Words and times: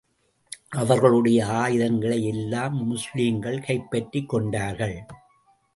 அவர்களுடைய 0.71 1.45
ஆயுதங்களை 1.45 2.25
எல்லாம் 2.25 2.85
முஸ்லிம்கள் 2.85 3.59
கைப்பற்றிக் 3.59 4.29
கொண்டார்கள். 4.29 5.05